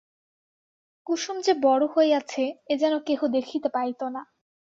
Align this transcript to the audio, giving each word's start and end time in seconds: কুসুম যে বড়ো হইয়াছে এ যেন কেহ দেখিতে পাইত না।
কুসুম 1.07 1.37
যে 1.41 1.53
বড়ো 1.63 1.87
হইয়াছে 1.87 2.43
এ 2.67 2.75
যেন 2.77 2.93
কেহ 2.99 3.19
দেখিতে 3.27 3.67
পাইত 3.69 4.01
না। 4.15 4.21